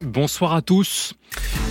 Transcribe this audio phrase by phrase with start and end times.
[0.00, 1.14] Bonsoir à tous.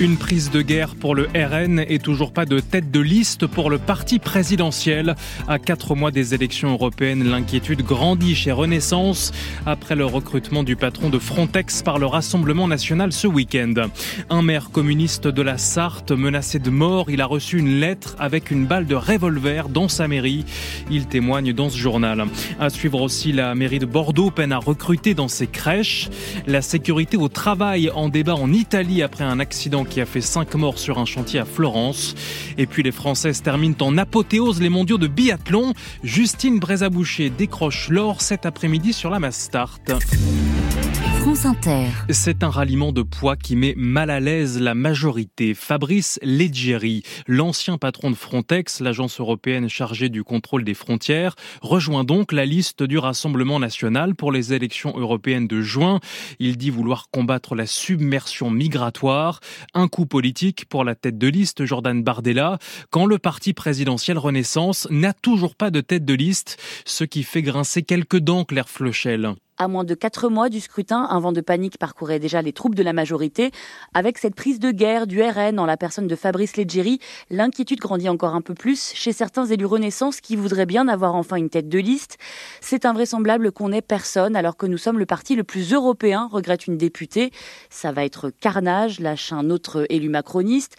[0.00, 3.70] Une prise de guerre pour le RN et toujours pas de tête de liste pour
[3.70, 5.14] le parti présidentiel.
[5.46, 9.32] À quatre mois des élections européennes, l'inquiétude grandit chez Renaissance
[9.64, 13.74] après le recrutement du patron de Frontex par le Rassemblement national ce week-end.
[14.28, 18.50] Un maire communiste de la Sarthe menacé de mort, il a reçu une lettre avec
[18.50, 20.44] une balle de revolver dans sa mairie.
[20.90, 22.24] Il témoigne dans ce journal.
[22.58, 26.08] À suivre aussi, la mairie de Bordeaux peine à recruter dans ses crèches.
[26.46, 30.54] La sécurité au travail en débat en Italie après un accident qui a fait 5
[30.54, 32.14] morts sur un chantier à Florence.
[32.58, 35.72] Et puis les Françaises terminent en apothéose les mondiaux de biathlon.
[36.02, 39.80] Justine Brézaboucher décroche l'or cet après-midi sur la Mastart.
[42.10, 45.54] C'est un ralliement de poids qui met mal à l'aise la majorité.
[45.54, 52.32] Fabrice Leggeri, l'ancien patron de Frontex, l'agence européenne chargée du contrôle des frontières, rejoint donc
[52.32, 56.00] la liste du Rassemblement national pour les élections européennes de juin.
[56.40, 59.38] Il dit vouloir combattre la submersion migratoire.
[59.74, 62.58] Un coup politique pour la tête de liste Jordan Bardella,
[62.90, 67.42] quand le parti présidentiel Renaissance n'a toujours pas de tête de liste, ce qui fait
[67.42, 69.34] grincer quelques dents Claire Fleuchel.
[69.62, 72.74] À moins de quatre mois du scrutin, un vent de panique parcourait déjà les troupes
[72.74, 73.52] de la majorité.
[73.94, 76.98] Avec cette prise de guerre du RN en la personne de Fabrice Leggeri,
[77.30, 81.36] l'inquiétude grandit encore un peu plus chez certains élus Renaissance qui voudraient bien avoir enfin
[81.36, 82.18] une tête de liste.
[82.60, 86.66] C'est invraisemblable qu'on ait personne alors que nous sommes le parti le plus européen, regrette
[86.66, 87.30] une députée.
[87.70, 90.74] Ça va être carnage, lâche un autre élu macroniste.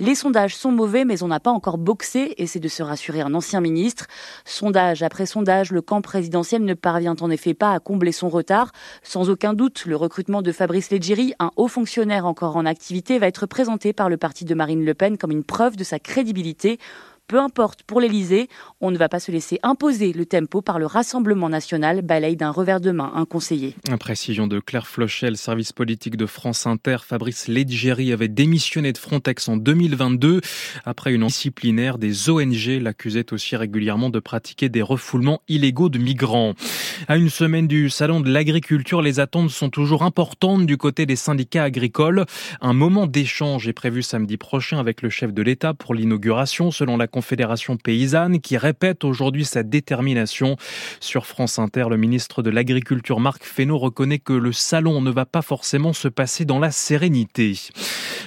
[0.00, 3.20] Les sondages sont mauvais, mais on n'a pas encore boxé, et c'est de se rassurer
[3.20, 4.06] un ancien ministre.
[4.44, 8.70] Sondage après sondage, le camp présidentiel ne parvient en effet pas à combler son retard.
[9.02, 13.26] Sans aucun doute, le recrutement de Fabrice Leggeri, un haut fonctionnaire encore en activité, va
[13.26, 16.78] être présenté par le parti de Marine Le Pen comme une preuve de sa crédibilité.
[17.28, 18.48] Peu importe, pour l'Elysée,
[18.80, 22.50] on ne va pas se laisser imposer le tempo par le Rassemblement national, balaye d'un
[22.50, 23.74] revers de main un conseiller.
[24.00, 26.96] Précision de Claire Flochel, service politique de France Inter.
[27.06, 30.40] Fabrice Leggeri avait démissionné de Frontex en 2022
[30.86, 36.54] après une disciplinaire des ONG l'accusait aussi régulièrement de pratiquer des refoulements illégaux de migrants.
[37.08, 41.16] À une semaine du salon de l'agriculture, les attentes sont toujours importantes du côté des
[41.16, 42.24] syndicats agricoles.
[42.62, 46.96] Un moment d'échange est prévu samedi prochain avec le chef de l'État pour l'inauguration selon
[46.96, 50.56] la Confédération paysanne qui répète aujourd'hui sa détermination.
[51.00, 55.26] Sur France Inter, le ministre de l'Agriculture Marc Fesneau reconnaît que le salon ne va
[55.26, 57.58] pas forcément se passer dans la sérénité.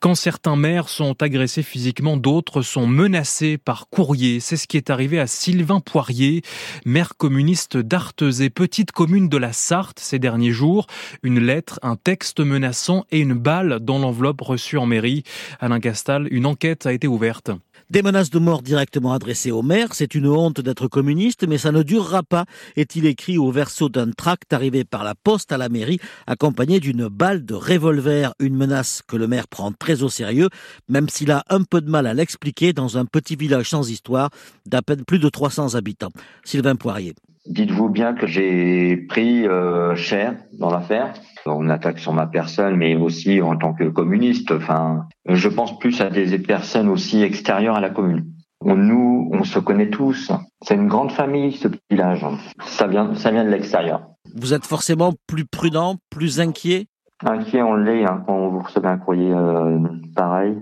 [0.00, 4.38] Quand certains maires sont agressés physiquement, d'autres sont menacés par courrier.
[4.38, 6.42] C'est ce qui est arrivé à Sylvain Poirier,
[6.84, 10.88] maire communiste d'Artezé, petite commune de la Sarthe ces derniers jours.
[11.22, 15.22] Une lettre, un texte menaçant et une balle dans l'enveloppe reçue en mairie.
[15.58, 17.50] Alain Gastal, une enquête a été ouverte.
[17.90, 21.70] Des menaces de mort directement adressées au maire, c'est une honte d'être communiste, mais ça
[21.70, 22.46] ne durera pas,
[22.76, 27.08] est-il écrit au verso d'un tract arrivé par la poste à la mairie, accompagné d'une
[27.08, 30.48] balle de revolver, une menace que le maire prend très au sérieux,
[30.88, 34.30] même s'il a un peu de mal à l'expliquer dans un petit village sans histoire
[34.64, 36.12] d'à peine plus de 300 habitants.
[36.42, 37.14] Sylvain Poirier.
[37.46, 41.12] Dites-vous bien que j'ai pris euh, cher dans l'affaire.
[41.44, 44.50] On attaque sur ma personne, mais aussi en tant que communiste.
[44.50, 48.24] Enfin, je pense plus à des personnes aussi extérieures à la commune.
[48.62, 50.32] On, nous, on se connaît tous.
[50.62, 52.24] C'est une grande famille, ce village.
[52.64, 54.06] Ça vient, ça vient de l'extérieur.
[54.34, 56.86] Vous êtes forcément plus prudent, plus inquiet?
[57.22, 59.78] Inquiet, on l'est hein, quand vous recevez un courrier euh,
[60.16, 60.56] pareil.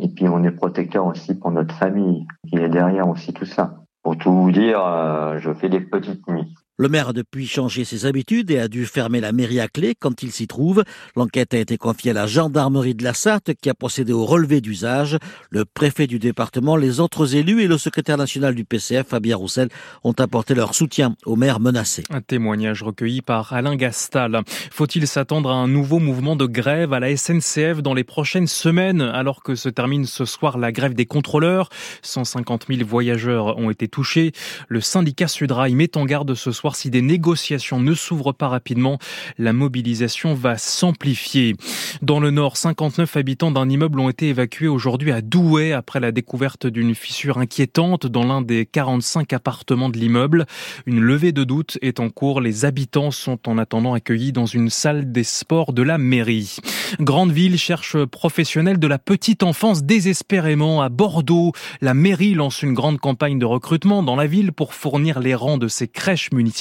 [0.00, 3.83] Et puis on est protecteur aussi pour notre famille qui est derrière aussi tout ça.
[4.14, 6.54] Pour tout vous dire, euh, je fais des petites nuits.
[6.76, 9.94] Le maire a depuis changé ses habitudes et a dû fermer la mairie à clé
[9.96, 10.82] quand il s'y trouve.
[11.14, 14.60] L'enquête a été confiée à la gendarmerie de la Sarthe qui a procédé au relevé
[14.60, 15.16] d'usage.
[15.50, 19.68] Le préfet du département, les autres élus et le secrétaire national du PCF, Fabien Roussel,
[20.02, 22.02] ont apporté leur soutien au maire menacé.
[22.10, 24.42] Un témoignage recueilli par Alain Gastal.
[24.72, 29.00] Faut-il s'attendre à un nouveau mouvement de grève à la SNCF dans les prochaines semaines
[29.00, 31.68] alors que se termine ce soir la grève des contrôleurs?
[32.02, 34.32] 150 000 voyageurs ont été touchés.
[34.66, 38.98] Le syndicat Sudrail met en garde ce soir si des négociations ne s'ouvrent pas rapidement,
[39.38, 41.56] la mobilisation va s'amplifier.
[42.00, 46.12] Dans le nord, 59 habitants d'un immeuble ont été évacués aujourd'hui à Douai après la
[46.12, 50.46] découverte d'une fissure inquiétante dans l'un des 45 appartements de l'immeuble.
[50.86, 52.40] Une levée de doute est en cours.
[52.40, 56.56] Les habitants sont en attendant accueillis dans une salle des sports de la mairie.
[57.00, 61.52] Grande ville cherche professionnels de la petite enfance désespérément à Bordeaux.
[61.82, 65.58] La mairie lance une grande campagne de recrutement dans la ville pour fournir les rangs
[65.58, 66.53] de ses crèches municipales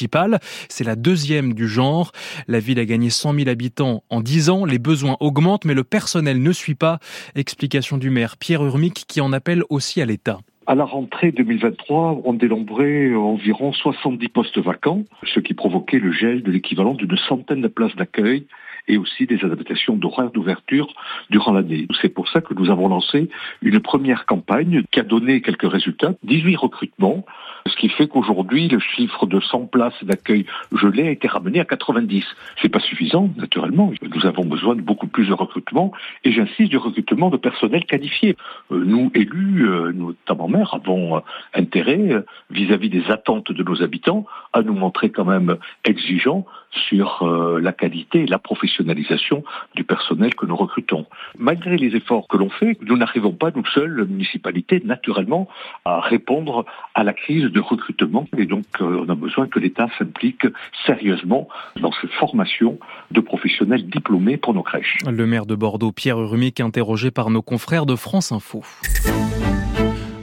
[0.69, 2.11] c'est la deuxième du genre.
[2.47, 4.65] La ville a gagné 100 000 habitants en 10 ans.
[4.65, 6.99] Les besoins augmentent, mais le personnel ne suit pas.
[7.35, 10.39] Explication du maire Pierre Urmic qui en appelle aussi à l'État.
[10.65, 15.03] À la rentrée 2023, on dénombrait environ 70 postes vacants,
[15.33, 18.47] ce qui provoquait le gel de l'équivalent d'une centaine de places d'accueil
[18.87, 20.93] et aussi des adaptations d'horaires d'ouverture
[21.29, 21.87] durant l'année.
[22.01, 23.29] C'est pour ça que nous avons lancé
[23.61, 27.25] une première campagne qui a donné quelques résultats, 18 recrutements,
[27.67, 31.65] ce qui fait qu'aujourd'hui le chiffre de 100 places d'accueil gelé a été ramené à
[31.65, 32.25] 90.
[32.61, 33.91] C'est pas suffisant, naturellement.
[34.01, 35.91] Nous avons besoin de beaucoup plus de recrutement
[36.23, 38.35] et j'insiste du recrutement de personnel qualifié.
[38.71, 41.19] Euh, nous, élus, euh, notamment maires, avons euh,
[41.53, 46.45] intérêt vis-à-vis des attentes de nos habitants à nous montrer quand même exigeants
[46.89, 47.23] sur
[47.61, 49.43] la qualité et la professionnalisation
[49.75, 51.05] du personnel que nous recrutons.
[51.37, 55.47] Malgré les efforts que l'on fait, nous n'arrivons pas, nous seuls, municipalité, naturellement,
[55.85, 58.27] à répondre à la crise de recrutement.
[58.37, 60.45] Et donc, on a besoin que l'État s'implique
[60.85, 61.47] sérieusement
[61.79, 62.77] dans ces formations
[63.11, 64.97] de professionnels diplômés pour nos crèches.
[65.09, 68.63] Le maire de Bordeaux, Pierre Urmic, interrogé par nos confrères de France Info.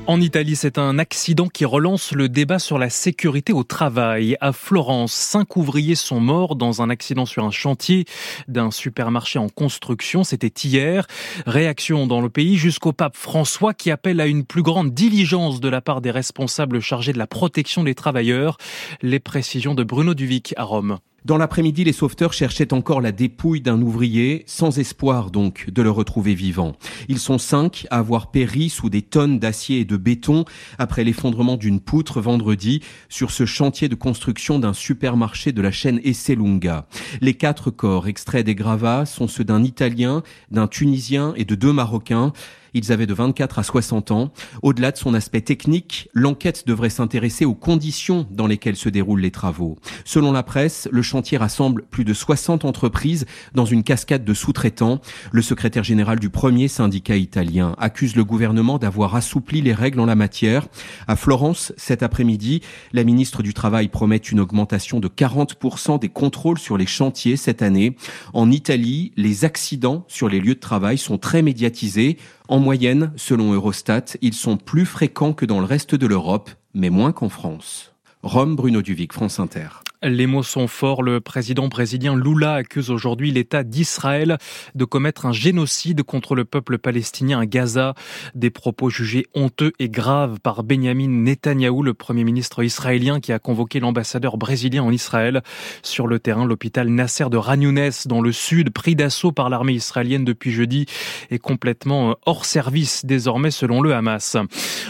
[0.06, 4.36] En Italie, c'est un accident qui relance le débat sur la sécurité au travail.
[4.40, 8.06] À Florence, cinq ouvriers sont morts dans un accident sur un chantier
[8.48, 10.24] d'un supermarché en construction.
[10.24, 11.06] C'était hier.
[11.46, 15.68] Réaction dans le pays jusqu'au pape François qui appelle à une plus grande diligence de
[15.68, 18.56] la part des responsables chargés de la protection des travailleurs.
[19.02, 20.98] Les précisions de Bruno Duvic à Rome.
[21.26, 25.90] Dans l'après-midi, les sauveteurs cherchaient encore la dépouille d'un ouvrier, sans espoir donc de le
[25.90, 26.76] retrouver vivant.
[27.08, 30.46] Ils sont cinq à avoir péri sous des tonnes d'acier et de béton
[30.78, 32.80] après l'effondrement d'une poutre vendredi
[33.10, 36.86] sur ce chantier de construction d'un supermarché de la chaîne Esselunga.
[37.20, 41.72] Les quatre corps extraits des gravats sont ceux d'un Italien, d'un Tunisien et de deux
[41.72, 42.32] Marocains.
[42.74, 44.32] Ils avaient de 24 à 60 ans.
[44.62, 49.30] Au-delà de son aspect technique, l'enquête devrait s'intéresser aux conditions dans lesquelles se déroulent les
[49.30, 49.76] travaux.
[50.04, 55.00] Selon la presse, le chantier rassemble plus de 60 entreprises dans une cascade de sous-traitants.
[55.32, 60.06] Le secrétaire général du premier syndicat italien accuse le gouvernement d'avoir assoupli les règles en
[60.06, 60.66] la matière.
[61.08, 62.62] À Florence, cet après-midi,
[62.92, 67.62] la ministre du Travail promet une augmentation de 40% des contrôles sur les chantiers cette
[67.62, 67.96] année.
[68.32, 72.16] En Italie, les accidents sur les lieux de travail sont très médiatisés.
[72.50, 76.90] En moyenne, selon Eurostat, ils sont plus fréquents que dans le reste de l'Europe, mais
[76.90, 77.94] moins qu'en France.
[78.24, 79.68] Rome, Bruno Duvic, France Inter.
[80.02, 81.02] Les mots sont forts.
[81.02, 84.38] Le président brésilien Lula accuse aujourd'hui l'État d'Israël
[84.74, 87.92] de commettre un génocide contre le peuple palestinien à Gaza.
[88.34, 93.38] Des propos jugés honteux et graves par Benjamin Netanyahou, le premier ministre israélien qui a
[93.38, 95.42] convoqué l'ambassadeur brésilien en Israël.
[95.82, 100.24] Sur le terrain, l'hôpital Nasser de Ranounès, dans le sud, pris d'assaut par l'armée israélienne
[100.24, 100.86] depuis jeudi,
[101.30, 104.38] est complètement hors service désormais selon le Hamas.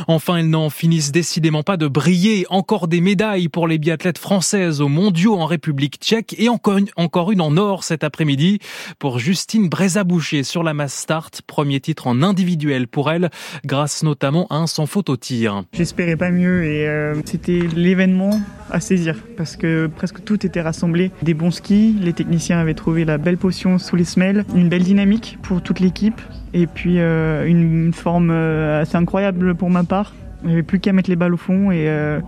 [0.06, 2.46] Enfin, ils n'en finissent décidément pas de briller.
[2.48, 7.41] Encore des médailles pour les biathlètes françaises au mondiaux en République tchèque et encore une,
[7.41, 8.58] en or cet après-midi
[8.99, 11.41] pour Justine Brézaboucher sur la mass start.
[11.47, 13.31] Premier titre en individuel pour elle,
[13.64, 15.62] grâce notamment à un sans faute au tir.
[15.73, 21.12] J'espérais pas mieux et euh, c'était l'événement à saisir parce que presque tout était rassemblé.
[21.23, 24.85] Des bons skis, les techniciens avaient trouvé la belle potion sous les semelles, une belle
[24.85, 26.20] dynamique pour toute l'équipe
[26.53, 30.12] et puis euh, une forme euh, assez incroyable pour ma part.
[30.42, 32.20] Il n'y avait plus qu'à mettre les balles au fond et, euh,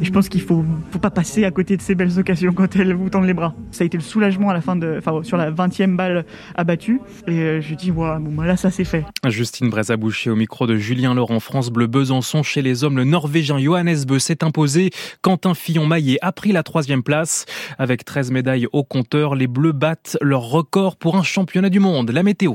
[0.00, 2.92] je pense qu'il faut, faut pas passer à côté de ces belles occasions quand elles
[2.94, 3.54] vous tendent les bras.
[3.70, 6.24] Ça a été le soulagement à la fin de, enfin, sur la 20e balle
[6.54, 9.04] abattue et euh, je dis, voilà, bon, bah là, ça c'est fait.
[9.26, 12.42] Justine Brézaboucher au micro de Julien Laurent, France Bleu Besançon.
[12.42, 14.90] Chez les hommes, le Norvégien Johannes Bö s'est imposé.
[15.22, 17.46] Quentin Fillon-Maillet a pris la troisième place.
[17.78, 22.10] Avec 13 médailles au compteur, les Bleus battent leur record pour un championnat du monde.
[22.10, 22.54] La météo.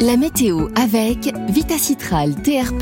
[0.00, 2.72] La météo avec Vitacitral TR+,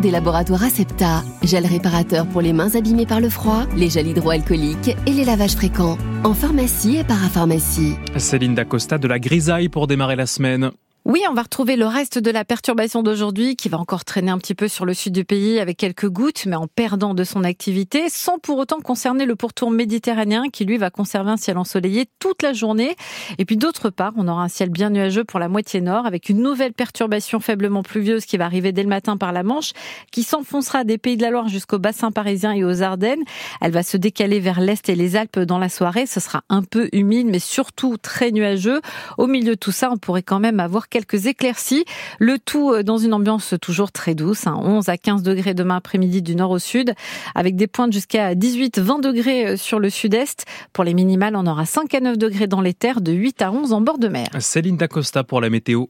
[0.00, 4.96] des laboratoires Acepta, gel réparateur pour les mains abîmées par le froid, les gels hydroalcooliques
[5.06, 5.98] et les lavages fréquents.
[6.22, 7.96] En pharmacie et parapharmacie.
[8.16, 10.70] Céline Dacosta de la grisaille pour démarrer la semaine.
[11.06, 14.36] Oui, on va retrouver le reste de la perturbation d'aujourd'hui qui va encore traîner un
[14.36, 17.42] petit peu sur le sud du pays avec quelques gouttes, mais en perdant de son
[17.42, 22.04] activité, sans pour autant concerner le pourtour méditerranéen qui lui va conserver un ciel ensoleillé
[22.18, 22.96] toute la journée.
[23.38, 26.28] Et puis d'autre part, on aura un ciel bien nuageux pour la moitié nord avec
[26.28, 29.72] une nouvelle perturbation faiblement pluvieuse qui va arriver dès le matin par la Manche,
[30.12, 33.24] qui s'enfoncera des pays de la Loire jusqu'au bassin parisien et aux Ardennes.
[33.62, 36.04] Elle va se décaler vers l'est et les Alpes dans la soirée.
[36.04, 38.82] Ce sera un peu humide, mais surtout très nuageux.
[39.16, 41.84] Au milieu de tout ça, on pourrait quand même avoir quelques éclaircies.
[42.18, 44.92] Le tout euh, dans une ambiance toujours très douce, 11 hein.
[44.92, 46.94] à 15 degrés demain après-midi du nord au sud,
[47.34, 50.44] avec des pointes jusqu'à 18-20 degrés euh, sur le sud-est.
[50.72, 53.52] Pour les minimales, on aura 5 à 9 degrés dans les terres, de 8 à
[53.52, 54.28] 11 en bord de mer.
[54.40, 55.78] Céline Dacosta pour la météo.